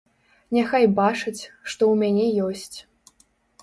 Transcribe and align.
Няхай 0.57 0.85
бачаць, 1.01 1.37
што 1.69 1.83
ў 1.91 1.93
мяне 2.01 2.25
ёсць. 2.51 2.77